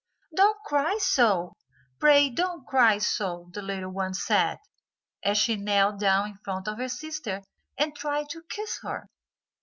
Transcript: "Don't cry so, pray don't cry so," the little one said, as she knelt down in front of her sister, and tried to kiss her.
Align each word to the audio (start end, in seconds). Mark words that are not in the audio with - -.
"Don't 0.35 0.57
cry 0.63 0.97
so, 0.99 1.57
pray 1.99 2.31
don't 2.31 2.65
cry 2.65 2.97
so," 2.97 3.51
the 3.53 3.61
little 3.61 3.91
one 3.91 4.15
said, 4.15 4.57
as 5.23 5.37
she 5.37 5.57
knelt 5.57 5.99
down 5.99 6.27
in 6.31 6.37
front 6.43 6.67
of 6.67 6.79
her 6.79 6.89
sister, 6.89 7.43
and 7.77 7.95
tried 7.95 8.27
to 8.29 8.41
kiss 8.49 8.79
her. 8.81 9.11